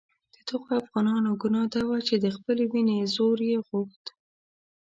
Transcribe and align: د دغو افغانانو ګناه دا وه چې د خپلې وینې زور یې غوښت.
د 0.35 0.37
دغو 0.49 0.69
افغانانو 0.81 1.31
ګناه 1.41 1.67
دا 1.73 1.81
وه 1.87 1.97
چې 2.07 2.15
د 2.23 2.25
خپلې 2.35 2.63
وینې 2.71 2.97
زور 3.15 3.37
یې 3.49 3.57
غوښت. 3.67 4.05